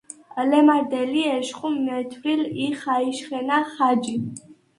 [0.49, 4.15] ლჷმარდე̄ლი ეშხუ მეთხვიარ ი ხა̄ჲშხე̄ნა ხაჯი.